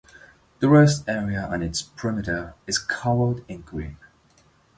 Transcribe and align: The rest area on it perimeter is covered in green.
The 0.61 0.67
rest 0.67 1.07
area 1.07 1.45
on 1.45 1.61
it 1.61 1.83
perimeter 1.95 2.55
is 2.65 2.79
covered 2.79 3.45
in 3.47 3.61
green. 3.61 3.97